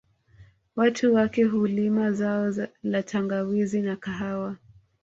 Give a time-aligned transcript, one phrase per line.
[0.75, 2.53] Watu wake hulima zao
[2.83, 4.57] la tangawizi na kahawa